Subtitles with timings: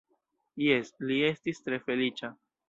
[0.67, 2.33] Jes, li estis tre feliĉa.